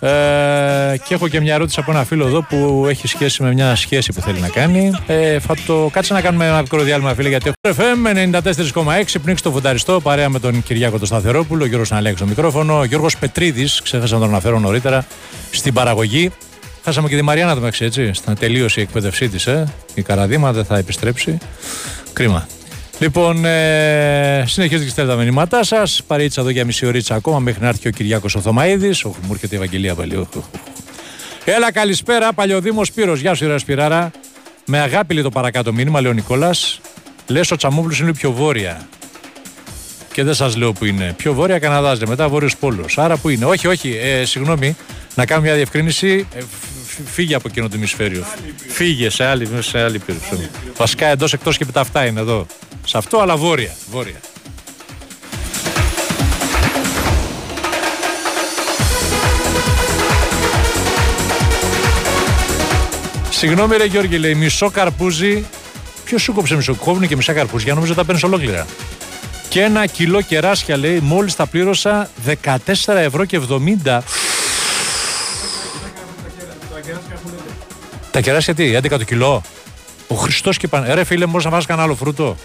[0.00, 3.74] Ε, και έχω και μια ερώτηση από ένα φίλο εδώ που έχει σχέση με μια
[3.74, 4.90] σχέση που θέλει να κάνει.
[5.06, 8.32] Ε, θα το κάτσε να κάνουμε ένα μικρό διάλειμμα, φίλε, γιατί έχω FM
[8.74, 12.78] 94,6 πνίξει το φουνταριστό παρέα με τον Κυριάκο τον Σταθερόπουλο, ο Γιώργος Ναλέξ στο μικρόφωνο,
[12.78, 15.06] ο Γιώργος Πετρίδης, ξέχασα να τον αναφέρω νωρίτερα,
[15.50, 16.30] στην παραγωγή.
[16.84, 18.12] Χάσαμε και τη Μαριάννα το μεταξύ, έτσι.
[18.12, 19.74] Στα τελείωσε η εκπαίδευσή της, ε.
[19.94, 21.38] Η Καραδίμα δεν θα επιστρέψει.
[22.12, 22.46] Κρίμα.
[23.00, 26.02] Λοιπόν, ε, συνεχίζετε και στέλνετε τα μηνύματά σας.
[26.06, 29.04] Παρήτσα εδώ για μισή ωρίτσα ακόμα μέχρι να έρθει ο Κυριάκος Οθωμαίδης.
[29.04, 30.16] Όχι, μου έρχεται η Ευαγγελία πάλι.
[30.16, 30.60] Οχ, οχ, οχ.
[31.44, 33.14] Έλα, καλησπέρα, Παλιοδήμο Σπύρο.
[33.14, 34.10] Γεια σου, Ιερα Σπυράρα.
[34.66, 36.80] Με αγάπη λέει το παρακάτω μήνυμα, λέει ο Νικόλας.
[37.26, 38.88] Λες ο Τσαμούβλο είναι πιο βόρεια.
[40.12, 41.14] Και δεν σας λέω που είναι.
[41.16, 42.98] Πιο βόρεια Καναδάς, μετά Βόρειος Πόλος.
[42.98, 43.44] Άρα που είναι.
[43.44, 44.76] Όχι, όχι, ε, συγγνώμη,
[45.14, 46.26] να κάνω μια διευκρίνηση.
[46.34, 48.24] Ε, φ- φύγε από εκείνο το ημισφαίριο.
[48.68, 50.18] Φύγε σε άλλη, σε άλλη πύρο.
[50.76, 52.46] Βασικά εντός εκτός και τα αυτά είναι εδώ.
[52.88, 53.76] Σε αυτό, αλλά βόρεια.
[53.90, 54.20] βόρεια.
[63.30, 65.44] Συγγνώμη, ρε Γιώργη, λέει μισό καρπούζι.
[66.04, 68.66] Ποιος σου κόψε μισό, κόβουν και μισά καρπούζια, νομίζω τα παίρνεις ολόκληρα.
[69.48, 72.10] Και ένα κιλό κεράσια, λέει, μόλις τα πλήρωσα
[72.44, 73.40] 14 ευρώ και
[73.86, 74.02] 70.
[78.10, 79.42] Τα κεράσια τι, 11 το κιλό.
[80.08, 80.94] Ο Χριστός και πάνε.
[80.94, 82.36] Ρε φίλε, μπορείς να βάζει κανένα άλλο φρούτο;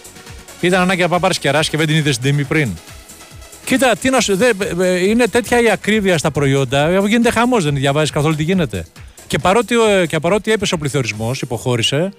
[0.60, 2.68] Ήταν ανάγκη να πάει πάρεις κεράσια και δεν την είδες στην τιμή πριν.
[3.64, 6.86] Κοίτα, τι να σου, δε, ε, είναι τέτοια η ακρίβεια στα προϊόντα.
[6.88, 8.86] ε, Γίνεται χαμός, δεν διαβάζεις καθόλου τι γίνεται.
[9.26, 12.12] Και παρότι, ε, και παρότι έπεσε ο πληθωρισμός, υποχώρησε.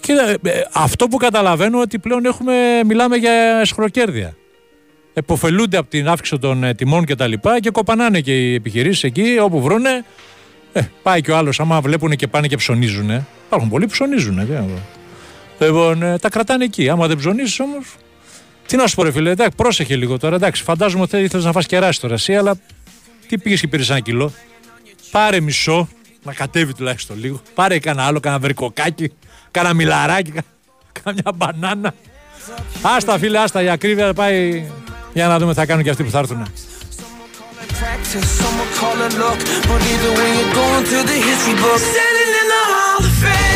[0.00, 0.38] Κοίτα, ε,
[0.72, 2.54] αυτό που καταλαβαίνω ότι πλέον έχουμε,
[2.86, 4.36] μιλάμε για εσχροκέρδια.
[5.14, 9.02] Εποφελούνται από την αύξηση των ε, τιμών και τα λοιπά και κοπανάνε και οι επιχειρήσεις
[9.04, 10.04] εκεί όπου βρούνε.
[10.72, 13.26] Ε, πάει και ο άλλος, άμα βλέπουν και πάνε και ψωνίζουν.
[13.46, 14.40] Υπάρχουν πολλοί που ψωνίζουν.
[15.58, 15.76] Τι να πω.
[15.76, 16.88] Λοιπόν, ε, τα κρατάνε εκεί.
[16.88, 17.86] Άμα δεν ψωνίσει όμως.
[18.66, 20.34] Τι να σου πω, ρε φίλε, εντάξει, πρόσεχε λίγο τώρα.
[20.36, 22.54] Εντάξει, φαντάζομαι ότι ήθελε να φας κεράσι τώρα εσύ, αλλά
[23.28, 24.32] Τι πήγες και πήρες ένα κιλό.
[25.10, 25.88] Πάρε μισό,
[26.22, 27.40] να κατέβει τουλάχιστον λίγο.
[27.54, 29.12] Πάρε κανένα άλλο, κανένα βερικοκάκι,
[29.50, 30.42] κανένα μιλαράκι, κα-
[31.02, 31.94] καμιά μπανάνα.
[32.82, 34.66] Άστα φίλε, άστα η ακρίβεια πάει.
[35.12, 36.46] Για να δούμε τι θα κάνουν και αυτοί που θα έρθουν.
[37.80, 39.38] practice, some will call it luck,
[39.68, 41.80] but either way you're going to the history book.
[41.94, 43.55] Standing in the Hall of Fame,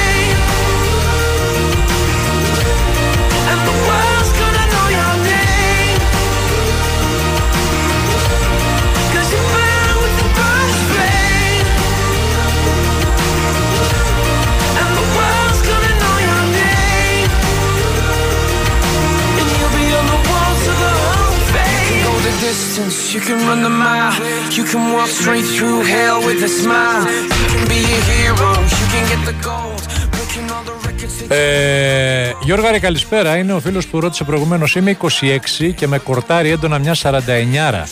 [23.11, 24.15] distance, you can run the mile,
[24.57, 27.03] you can walk straight through hell with a smile.
[27.41, 29.83] You can be a hero, you can get the gold,
[30.15, 31.15] breaking all the records.
[31.19, 33.37] that Ε, Γιώργα, ρε, καλησπέρα.
[33.37, 34.75] Είναι ο φίλος που ρώτησε προηγουμένως.
[34.75, 37.89] Είμαι 26 και με κορτάρει έντονα μια 49.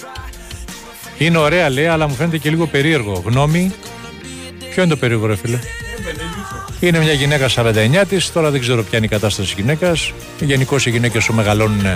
[1.18, 3.22] Είναι ωραία, λέει, αλλά μου φαίνεται και λίγο περίεργο.
[3.26, 3.72] Γνώμη.
[4.70, 5.58] Ποιο είναι το περίεργο, ρε φίλε;
[6.80, 8.32] Είναι μια γυναίκα 49 της.
[8.32, 10.12] Τώρα δεν ξέρω ποια είναι η κατάσταση της γυναίκας.
[10.40, 11.86] Γενικώς οι γυναίκες όσο μεγαλώνουν,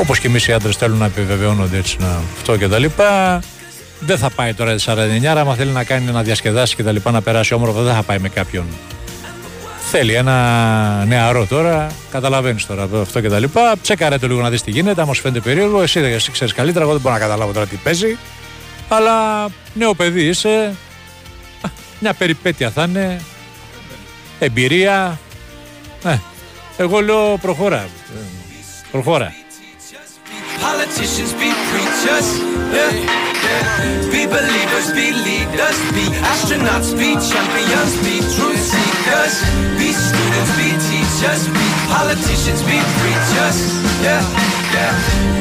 [0.00, 3.40] όπως και εμείς οι άντρες θέλουν να επιβεβαιώνονται έτσι να αυτό και τα λοιπά.
[4.00, 7.10] Δεν θα πάει τώρα τη 49, άμα θέλει να κάνει να διασκεδάσει και τα λοιπά,
[7.10, 8.64] να περάσει όμορφα, δεν θα πάει με κάποιον
[9.92, 13.74] Θέλει ένα νεαρό τώρα, καταλαβαίνεις τώρα αυτό και τα λοιπά.
[13.82, 15.02] Τσεκάρε το λίγο να δεις τι γίνεται.
[15.02, 16.84] Άμα σου φαίνεται περίεργο, εσύ, εσύ ξέρεις καλύτερα.
[16.84, 18.16] Εγώ δεν μπορώ να καταλάβω τώρα τι παίζει.
[18.88, 20.74] Αλλά νέο παιδί είσαι.
[21.60, 23.20] Α, Μια περιπέτεια θα είναι.
[24.38, 25.18] Εμπειρία.
[26.04, 26.16] Ε,
[26.76, 27.78] εγώ λέω προχώρα.
[27.78, 27.88] Ε,
[28.90, 29.34] Προχώρα.
[30.70, 32.28] Politicians be preachers,
[32.76, 32.92] yeah,
[33.46, 34.12] yeah.
[34.12, 39.34] Be believers, be leaders, be astronauts, be champions, be truth seekers,
[39.78, 43.58] be students, be teachers, be politicians, be preachers,
[44.06, 44.22] yeah,
[44.74, 44.92] yeah.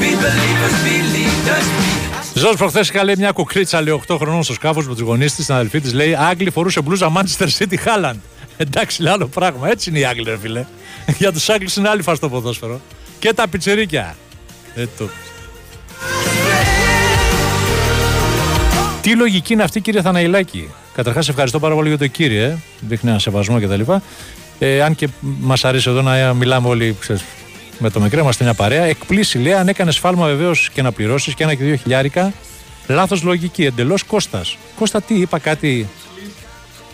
[0.01, 1.89] Be believers, be leaders, be
[2.33, 5.45] Ζως προχθές είχα λέει μια κουκρίτσα λέει 8 χρονών στο σκάφο με τους γονείς της,
[5.45, 5.93] την αδελφή της.
[5.93, 8.19] Λέει Άγγλοι φορούσε μπλούζα Manchester City Haaland.
[8.57, 9.69] Εντάξει, λέει άλλο πράγμα.
[9.69, 10.65] Έτσι είναι οι Άγγλοι, ρε φίλε.
[11.17, 12.81] Για τους Άγγλους είναι άλλη φάση το ποδόσφαιρο.
[13.19, 14.15] Και τα πιτσερίκια.
[14.79, 15.09] Ε, το...
[19.01, 20.69] Τι λογική είναι αυτή, κύριε Θαναϊλάκη.
[20.93, 22.57] Καταρχάς, ευχαριστώ πάρα πολύ για το κύριε.
[22.79, 23.81] Δείχνει ένα σεβασμό κτλ.
[24.59, 27.23] Ε, αν και μας αρέσει εδώ να μιλάμε όλοι ξέρεις,
[27.79, 28.83] με το μικρό, είμαστε μια παρέα.
[28.83, 32.33] Εκπλήσει, λέει, αν έκανες σφάλμα βεβαίως και να πληρώσεις και ένα και δύο χιλιάρικα.
[32.87, 34.57] Λάθος λογική, εντελώς Κώστας.
[34.75, 35.87] Κώστα, τι είπα κάτι;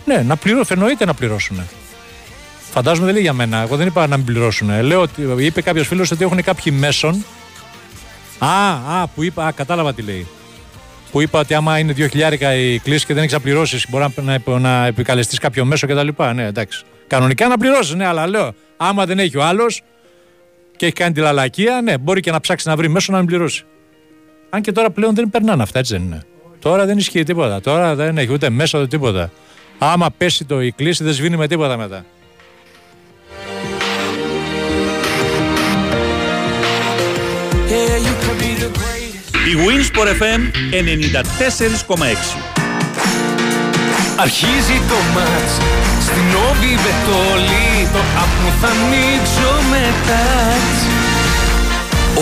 [0.04, 1.60] Ναι, να πληρώσουν, εννοείται να πληρώσουν.
[2.70, 3.62] Φαντάζομαι δεν λέει για μένα.
[3.62, 4.82] Εγώ δεν είπα να μην πληρώσουν.
[4.82, 7.24] Λέω ότι είπε κάποιος φίλος ότι έχουν κάποιοι μέσον.
[8.38, 8.70] Α,
[9.00, 10.26] α, που είπα, α, κατάλαβα τι λέει.
[11.10, 14.06] Που είπα ότι άμα είναι δύο χιλιάρικα η κλίση και δεν έχει να πληρώσει, μπορεί
[14.22, 16.08] να, να, να επικαλεστείς κάποιο μέσο κτλ.
[16.34, 16.82] Ναι, εντάξει.
[17.06, 19.82] Κανονικά να πληρώσεις, ναι, αλλά λέω, άμα δεν έχει ο άλλος
[20.76, 23.26] και έχει κάνει τη λαλακία, ναι, μπορεί και να ψάξει να βρει μέσο να μην
[23.26, 23.64] πληρώσει.
[24.50, 26.22] Αν και τώρα πλέον δεν περνάνε αυτά, έτσι δεν είναι.
[26.58, 27.60] Τώρα δεν ισχύει τίποτα.
[27.60, 29.30] Τώρα δεν έχει ούτε μέσο ούτε τίποτα.
[29.78, 32.04] Άμα πέσει το η κλίση, δεν σβήνει με τίποτα μετά.
[37.68, 38.15] Yeah,
[39.46, 42.06] Η Winsport FM 94,6.
[44.16, 45.52] Αρχίζει το μάτς
[46.00, 50.24] Στην Όβι Βετόλη Το απ' μου θα ανοίξω μετά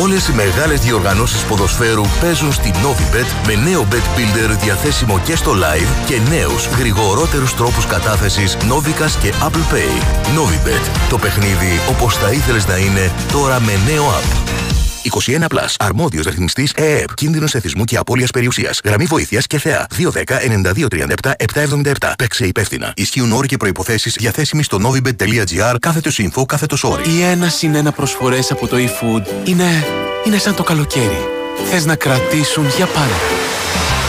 [0.02, 5.52] Όλες οι μεγάλες διοργανώσεις ποδοσφαίρου παίζουν στη Novibet με νέο Bet Builder διαθέσιμο και στο
[5.52, 10.02] live και νέους γρηγορότερους τρόπους κατάθεσης Novicas και Apple Pay.
[10.36, 10.90] Novibet.
[11.08, 14.54] Το παιχνίδι όπως θα ήθελες να είναι τώρα με νέο app.
[15.04, 15.74] 21 Plus.
[15.78, 17.14] Αρμόδιος ρυθμιστής ΕΕΠ.
[17.14, 18.80] Κίνδυνος εθισμού και απώλειας περιουσίας.
[18.84, 19.86] Γραμμή βοήθειας και θεά.
[19.90, 22.12] 210-9237-777.
[22.18, 22.92] Παίξε υπεύθυνα.
[22.96, 27.10] Ισχύουν όροι και προποθέσει διαθέσιμοι στο novibet.gr κάθετο info κάθετο όρι.
[27.10, 29.86] Οι ένα συν ένα προσφορές από το eFood είναι,
[30.26, 31.28] είναι σαν το καλοκαίρι.
[31.70, 33.14] Θες να κρατήσουν για πάντα.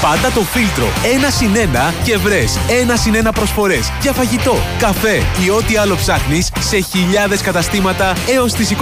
[0.05, 5.21] Πάντα το φίλτρο ένα συν ένα και βρες ένα συν ένα προσφορές για φαγητό, καφέ
[5.45, 8.75] ή ό,τι άλλο ψάχνεις σε χιλιάδες καταστήματα έως τις 25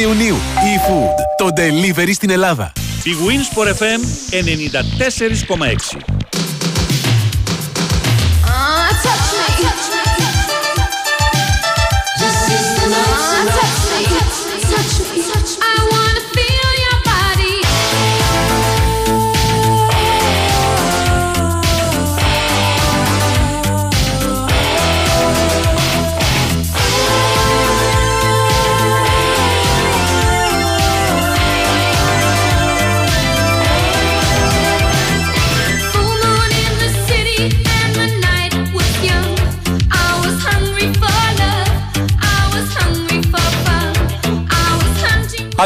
[0.00, 0.36] Ιουνίου.
[0.36, 2.72] eFood, το delivery στην Ελλάδα.
[3.02, 5.96] Η Winsport FM 94,6.
[8.88, 9.31] Άντε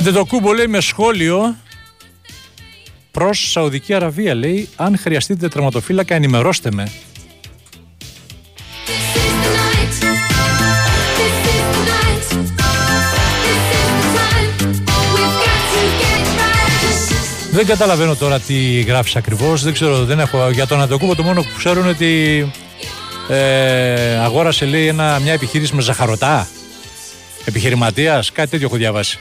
[0.04, 1.56] το κούμπο λέει με σχόλιο
[3.10, 4.34] προς Σαουδική Αραβία.
[4.34, 6.90] Λέει, αν χρειαστείτε τερματοφύλακα, ενημερώστε με.
[17.50, 19.62] Δεν καταλαβαίνω τώρα τι γράφεις ακριβώς.
[19.62, 20.50] Δεν ξέρω, δεν έχω.
[20.50, 22.52] Για τον Αντοκούπο το μόνο που ξέρω είναι ότι
[23.28, 26.48] ε, αγόρασε λέει ένα, μια επιχείρηση με ζαχαρωτά.
[27.44, 29.18] Επιχειρηματίας, κάτι τέτοιο έχω διαβάσει.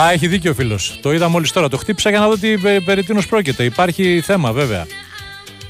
[0.00, 0.98] Α, έχει δίκιο ο φίλος.
[1.02, 1.68] Το είδα μόλις τώρα.
[1.68, 3.64] Το χτύπησα για να δω τι πε- περί τίνος πρόκειται.
[3.64, 4.86] Υπάρχει θέμα, βέβαια.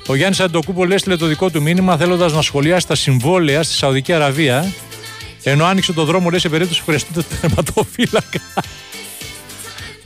[0.07, 4.13] Ο Γιάννης Αντοκούπολο έστειλε το δικό του μήνυμα θέλοντας να σχολιάσει τα συμβόλαια στη Σαουδική
[4.13, 4.73] Αραβία.
[5.43, 8.41] Ενώ άνοιξε το δρόμο, λέει σε περίπτωση που χρειαστεί το τερματοφύλακα.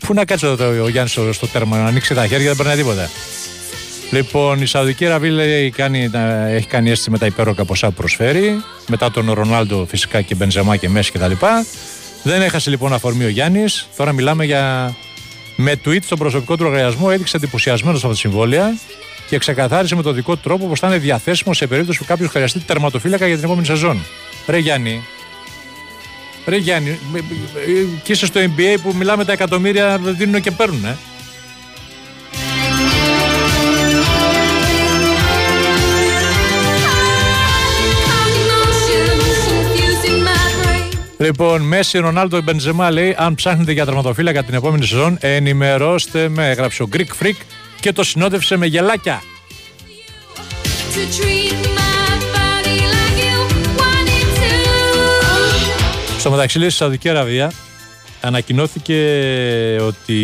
[0.07, 2.77] Πού να κάτσει εδώ ο Γιάννης στο, στο τέρμα, να ανοίξει τα χέρια, δεν περνάει
[2.77, 3.11] τίποτα.
[4.11, 7.95] Λοιπόν, η Σαουδική Αραβία λέει, κάνει, να- έχει κάνει αίσθηση με τα υπέροχα ποσά που
[7.95, 8.63] προσφέρει.
[8.89, 11.33] Μετά τον Ρονάλντο φυσικά και Μπενζεμά και Μέση κτλ.
[12.25, 13.65] Δεν έχασε λοιπόν αφορμή ο Γιάννη.
[13.97, 14.95] Τώρα μιλάμε για.
[15.57, 18.77] Με tweet στον προσωπικό του λογαριασμό έδειξε εντυπωσιασμένο από τα συμβόλαια
[19.29, 22.29] και ξεκαθάρισε με τον δικό του τρόπο πω θα είναι διαθέσιμο σε περίπτωση που κάποιο
[22.29, 24.05] χρειαστεί τερματοφύλακα για την επόμενη σεζόν.
[24.47, 25.03] Ρε Γιάννη.
[26.47, 30.51] Ρε Γιάννη, μ- μ- ε, και είσαι στο NBA που μιλάμε τα εκατομμύρια δίνουν και
[30.51, 30.97] παίρνουν, ε.
[41.19, 46.51] Λοιπόν, Μέση, Ρονάλντο, Μπενζεμά λέει: Αν ψάχνετε για τερματοφύλακα την επόμενη σεζόν, ενημερώστε με.
[46.51, 47.37] Έγραψε ο Greek Freak
[47.81, 49.23] και το συνόδευσε με γελάκια.
[56.19, 57.53] Στο μεταξύ, λέει, στη Σαουδική Αραβία
[58.21, 58.97] ανακοινώθηκε
[59.81, 60.21] ότι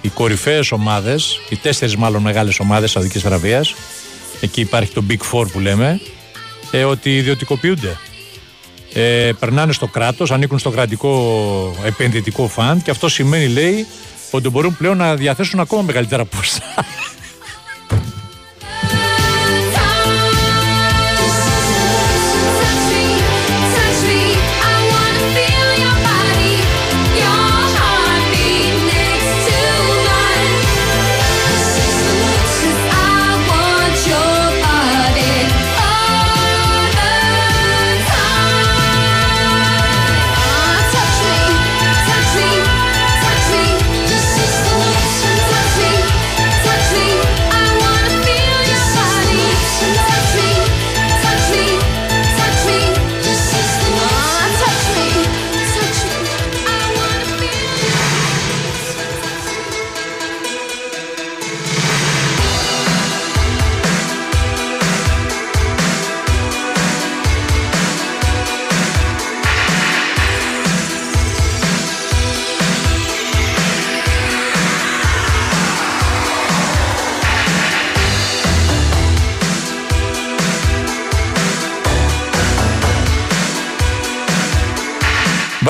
[0.00, 3.74] οι κορυφαίες ομάδες, οι τέσσερις μάλλον μεγάλες ομάδες Σαουδικής Αραβίας,
[4.40, 6.00] εκεί υπάρχει το Big Four που λέμε,
[6.70, 7.96] ε, ότι ιδιωτικοποιούνται.
[8.98, 13.86] Ε, περνάνε στο κράτος, ανήκουν στο κρατικό επενδυτικό φαντ και αυτό σημαίνει, λέει,
[14.30, 16.62] ότι μπορούν πλέον να διαθέσουν ακόμα μεγαλύτερα ποσά.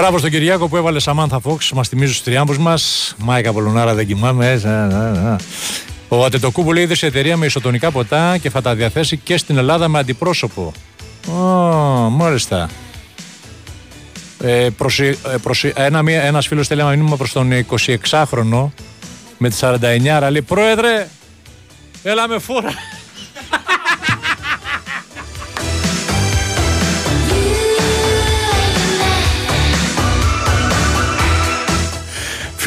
[0.09, 3.14] Μπράβο στον Κυριάκο που έβαλε Σαμάνθα Φόξ, μας θυμίζει τους τριάμπου μας.
[3.19, 4.51] Μάικα Πολωνάρα, δεν κοιμάμαι.
[4.51, 5.37] ε, ζα, ζα, ζα.
[6.09, 9.57] Ο Ατετοκούμπο λέει είδες σε εταιρεία με ισοτονικά ποτά και θα τα διαθέσει και στην
[9.57, 10.73] Ελλάδα με αντιπρόσωπο.
[11.29, 11.35] Ω,
[12.11, 12.69] μάλιστα.
[14.42, 18.73] Ε, προσι- ε, προσι- ένα, μία- ένας φίλος στέλνει ένα μήνυμα προς τον 26χρονο
[19.38, 21.09] με τη 49 λέει πρόεδρε
[22.03, 22.71] έλα με φόρα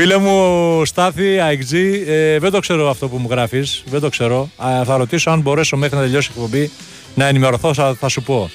[0.02, 3.84] Φίλε μου, Στάθη, AXG, ε, δεν το ξέρω αυτό που μου γράφεις.
[3.86, 4.50] Δεν το ξέρω.
[4.58, 6.72] Α, θα ρωτήσω αν μπορέσω μέχρι να τελειώσει η εκπομπή
[7.16, 8.50] να ενημερωθώ, θα, θα σου πω.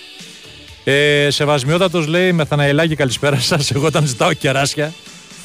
[0.85, 3.71] Ε, Σεβασμιότατος λέει Μεθαναηλάκη, καλησπέρα σας.
[3.71, 4.93] Εγώ όταν ζητάω κεράσια,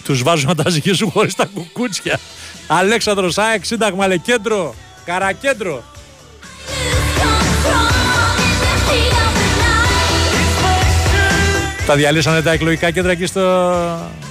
[0.04, 2.20] τους βάζω να τα ζυγίσουν χωρίς τα κουκούτσια.
[2.68, 5.84] Αλέξανδρος ΑΕΚ, Σύνταγμα Λεκέντρο, Καρακέντρο.
[11.86, 13.42] Τα διαλύσανε τα εκλογικά κέντρα εκεί στο,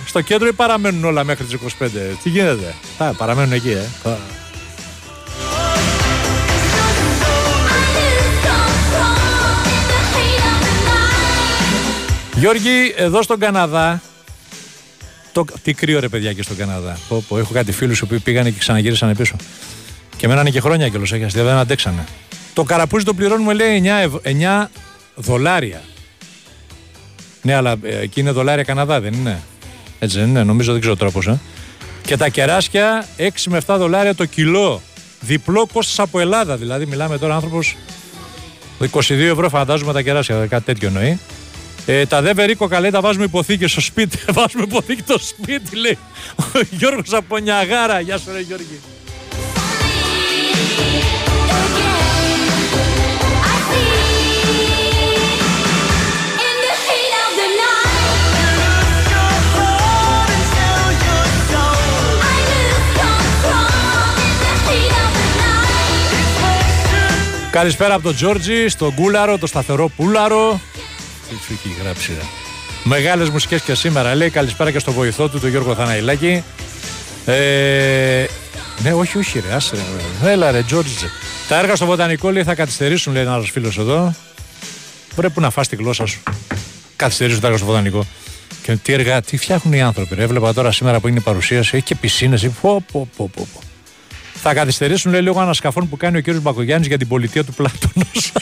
[0.08, 1.88] στο κέντρο ή παραμένουν όλα μέχρι τις 25.
[2.22, 3.84] Τι γίνεται; Θα παραμένουν εκεί, ε.
[4.02, 4.18] Θα-
[12.34, 14.02] Γιώργη, εδώ στον Καναδά.
[15.32, 15.44] Το...
[15.62, 16.98] Τι κρύο ρε παιδιά και στον Καναδά.
[17.08, 19.36] Πω, πω, έχω κάτι φίλους που πήγανε και ξαναγύρισαν πίσω.
[20.16, 22.04] Και μένανε και χρόνια κιόλας, έχει αστεία, δεν αντέξανε.
[22.54, 24.70] Το καραπούζι το πληρώνουμε λέει 9, ευ- 9
[25.14, 25.82] δολάρια.
[27.42, 29.40] Ναι, αλλά ε, εκεί είναι δολάρια Καναδά, δεν είναι;
[29.98, 31.26] Έτσι δεν είναι, νομίζω δεν ξέρω τρόπος.
[31.26, 31.40] Ε.
[32.02, 34.82] Και τα κεράσια 6 με 7 δολάρια το κιλό.
[35.20, 36.56] Διπλό κόστος από Ελλάδα.
[36.56, 37.76] Δηλαδή, μιλάμε τώρα άνθρωπος
[38.80, 41.18] 22 ευρώ φαντάζομαι τα κεράσια, κάτι τέτοιο εννοεί.
[41.86, 44.18] Ε, τα δε βερίκοκα λέει τα βάζουμε υποθήκη στο σπίτι.
[44.38, 45.98] βάζουμε υποθήκη στο σπίτι λέει.
[46.36, 48.00] Ο Γιώργος από Νιαγάρα.
[48.00, 48.80] Γεια σου ρε Γιώργη.
[67.50, 70.60] Καλησπέρα από τον Τζόρτζι, στον Κούλαρο, το σταθερό Πούλαρο.
[71.28, 72.22] Τι σου έχει γράψει, ρε.
[72.84, 74.30] Μεγάλες μουσικές και σήμερα λέει.
[74.30, 76.42] Καλησπέρα και στο βοηθό του, τον Γιώργο Θαναϊλάκη.
[77.26, 78.24] Ε,
[78.82, 79.76] ναι, όχι, όχι, ρε, άσε,
[80.22, 80.30] ρε.
[80.30, 81.06] Έλα, ρε, Τζόρτζι.
[81.48, 84.14] Τα έργα στο βοτανικό λέει θα καθυστερήσουν, λέει ένας άλλο φίλος εδώ.
[85.14, 86.22] Πρέπει να φας τη γλώσσα σου.
[86.96, 88.06] Καθυστερήσουν τα έργα στο βοτανικό.
[88.62, 90.14] Και τι έργα, τι φτιάχνουν οι άνθρωποι.
[90.14, 90.22] Ρε.
[90.22, 92.48] Έβλεπα τώρα σήμερα που είναι η παρουσίαση, έχει και πισίνες.
[92.60, 93.48] Πω, πω, πω, πω.
[93.54, 93.67] πω.
[94.42, 98.32] Θα καθυστερήσουν λέει λίγο ανασκαφών που κάνει ο κύριος Μπακογιάννης για την πολιτεία του Πλάτωνος.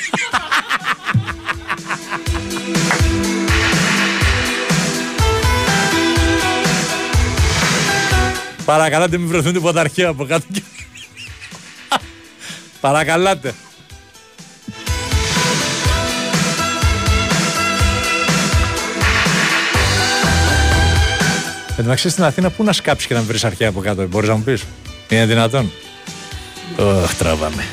[8.65, 10.45] Παρακαλάτε μην βρεθούν τίποτα αρχαία από κάτω.
[12.81, 13.55] Παρακαλάτε.
[21.69, 24.29] Εν τω μεταξύ στην Αθήνα πού να σκάψεις και να βρεις αρχαία από κάτω, μπορείς
[24.29, 24.65] να μου πεις;
[25.09, 25.71] Είναι δυνατόν;
[26.79, 27.65] Ωχ, τραβάμε.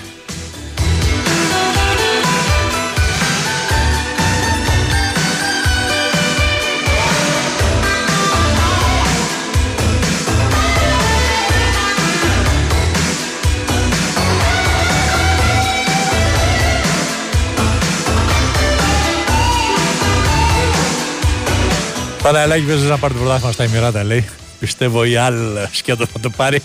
[22.23, 24.25] Παναγιώτη παίζει να πάρει το πρωτάθλημα στα Εμμυράτα, λέει.
[24.63, 26.59] Πιστεύω η άλλη σκέτο θα το πάρει.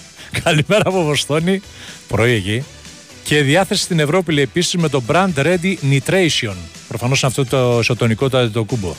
[0.44, 1.62] Καλημέρα από Βοστόνη.
[2.08, 2.64] Πρωί εκεί.
[3.24, 6.54] Και διάθεση στην Ευρώπη λέει επίσης με το brand Ready Nitration.
[6.88, 8.94] Προφανώς αυτό το ισοτονικό το, το κούμπο.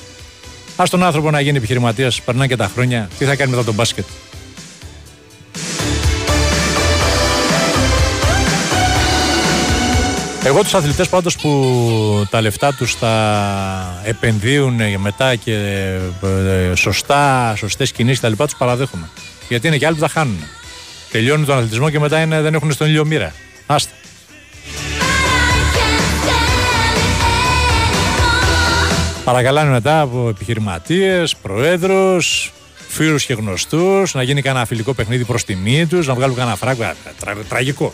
[0.76, 3.10] Α τον άνθρωπο να γίνει επιχειρηματίας, περνάνε και τα χρόνια.
[3.18, 4.06] Τι θα κάνει μετά τον μπάσκετ;
[10.50, 15.54] Εγώ τους αθλητές πάντως που τα λεφτά τους τα επενδύουν μετά και
[16.24, 19.10] ε, σωστά, σωστές κινήσεις τα λοιπά τους παραδέχομαι.
[19.48, 20.40] Γιατί είναι και άλλοι που τα χάνουν.
[21.12, 23.34] Τελειώνουν τον αθλητισμό και μετά είναι, δεν έχουν στον ήλιο μοίρα.
[23.66, 23.92] Άστα.
[29.24, 32.54] Παρακαλάνε μετά από επιχειρηματίες, προέδρους,
[32.88, 36.92] φίλους και γνωστούς να γίνει κανένα φιλικό παιχνίδι προς τιμή τους, να βγάλουν κανένα φράγκο.
[37.20, 37.94] Τρα, τραγικό.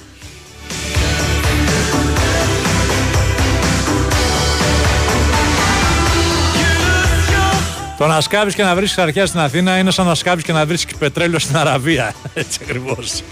[7.97, 10.65] Το να σκάβεις και να βρει αρχαία στην Αθήνα είναι σαν να σκάβεις και να
[10.65, 12.13] βρει πετρέλαιο στην Αραβία.
[12.33, 13.23] Έτσι ακριβώς.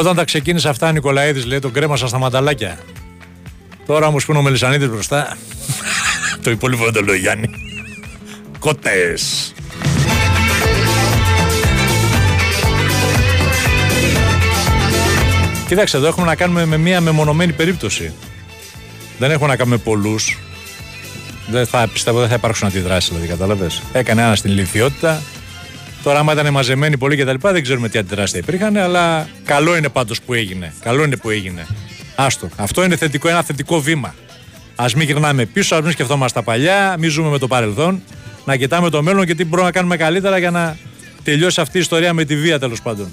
[0.00, 2.78] Όταν τα ξεκίνησε αυτά ο Νικολαίδης λέει τον κρέμασα στα μανταλάκια.
[3.86, 5.36] Τώρα μου σπούν ο Μελισανίδης μπροστά.
[6.42, 7.50] το υπόλοιπο δεν το λέω Γιάννη.
[8.58, 9.52] Κότες.
[15.68, 18.12] Κοίταξε εδώ έχουμε να κάνουμε με μία μεμονωμένη περίπτωση.
[19.18, 20.38] Δεν έχουμε να κάνουμε πολλούς.
[21.50, 23.82] Δεν θα, πιστεύω δεν θα υπάρξουν αντιδράσεις, δηλαδή, κατάλαβες.
[23.92, 25.22] Έκανε ένα στην ηλικιότητα,
[26.02, 29.28] Τώρα, άμα ήταν μαζεμένοι πολύ και τα λοιπά, δεν ξέρουμε τι αντιδράσει θα υπήρχαν, αλλά
[29.44, 30.72] καλό είναι πάντως που έγινε.
[30.80, 31.66] Καλό είναι που έγινε.
[32.14, 32.48] Άστο.
[32.56, 34.14] Αυτό είναι θετικό, ένα θετικό βήμα.
[34.76, 38.02] Α μην γυρνάμε πίσω, ας μην σκεφτόμαστε τα παλιά, μην ζούμε με το παρελθόν.
[38.44, 40.76] Να κοιτάμε το μέλλον και τι μπορούμε να κάνουμε καλύτερα για να
[41.22, 43.12] τελειώσει αυτή η ιστορία με τη βία τέλος πάντων.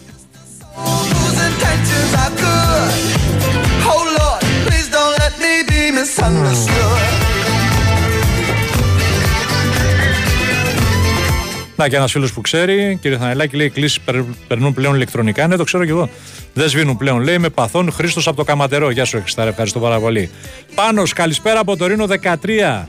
[11.77, 13.99] Να και ένας φίλος που ξέρει, κύριε Θανελάκη, λέει: Οι κλήσει
[14.47, 15.47] περνούν πλέον ηλεκτρονικά.
[15.47, 16.09] Ναι, το ξέρω κι εγώ.
[16.53, 17.21] Δεν σβήνουν πλέον.
[17.21, 18.89] Λέει με παθόν Χρήστος από το Καματερό.
[18.89, 20.29] Γεια σου, Χριστάρε, ευχαριστώ πάρα πολύ.
[20.75, 22.85] Πάνω, καλησπέρα από το Ρήνο 13.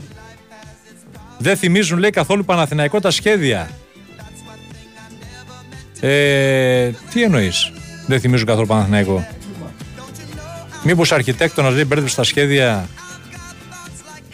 [1.37, 3.69] Δεν θυμίζουν, λέει, καθόλου Παναθηναϊκό τα σχέδια.
[5.99, 7.71] Ε, τι εννοείς,
[8.07, 9.27] Δεν θυμίζουν καθόλου Παναθηναϊκό.
[10.83, 12.87] Μήπως αρχιτέκτονας λέει μπέρδεψε τα σχέδια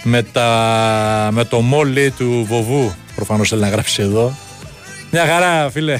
[0.03, 2.93] με, τα, με το μόλι του Βοβού.
[3.15, 4.35] Προφανώς θέλει να γράψει εδώ.
[5.15, 5.99] Μια χαρά, φίλε.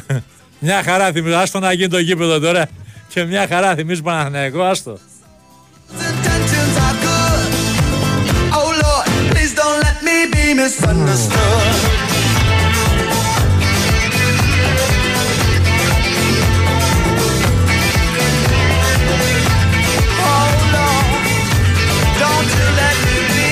[0.60, 1.36] Μια χαρά θυμίζω.
[1.36, 2.68] Άστο να γίνει το γήπεδο τώρα.
[3.08, 4.98] και μια χαρά θυμίζει Παναθηναϊκό, άστο.
[6.12, 7.52] intentions are good.
[8.60, 11.74] Oh Lord, please don't let me be misunderstood.
[20.28, 21.08] Oh Lord,
[22.22, 23.46] don't you let me be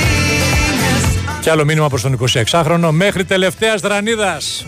[1.42, 2.20] Και άλλο μήνυμα προς τον
[2.52, 4.66] 26χρονο μέχρι τελευταίας δρανίδας.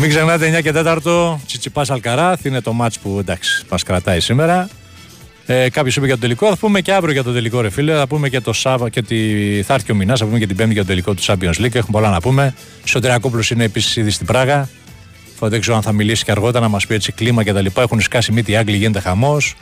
[0.00, 4.68] Μην ξεχνάτε 9 και 4 Τσιτσιπάς Αλκαράθ είναι το μάτς που εντάξει μας κρατάει σήμερα.
[5.46, 6.48] Ε, Κάποιος είπε για το τελικό.
[6.48, 7.94] Θα πούμε και αύριο για το τελικό, ρε φίλε.
[7.94, 9.16] Θα πούμε και το Σάββα και τη...
[9.62, 10.18] θα έρθει και ο Μινάς.
[10.18, 11.74] Θα πούμε και την Πέμπτη για το τελικό του Champions League.
[11.74, 12.54] Έχουμε πολλά να πούμε.
[12.84, 14.68] Σωτηριακόπουλο είναι επίσης ήδη στην Πράγα.
[15.40, 17.82] Δεν ξέρω αν θα μιλήσει και αργότερα να μας πει έτσι κλίμα και τα λοιπά.
[17.82, 19.54] Έχουν σκάσει μύτη οι Άγγλοι, γίνεται χαμός.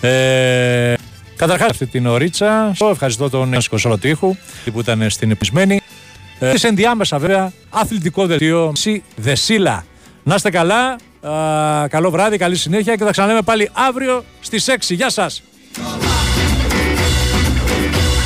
[0.00, 0.94] Ε,
[1.36, 2.72] Καταρχάς, αυτή την ωρίτσα.
[2.90, 4.36] Ευχαριστώ τον Έσκο Σολοτήχου
[4.72, 5.80] που ήταν στην επισμένη.
[6.44, 8.72] Ε, σε ενδιάμεσα, βέβαια, αθλητικό δελτίο.
[8.76, 9.84] Σι Δεσίλα.
[10.22, 10.96] Να είστε καλά.
[11.20, 14.94] Α, καλό βράδυ, καλή συνέχεια και θα ξαναλέμε πάλι αύριο στις 6.
[14.94, 15.42] Γεια σας.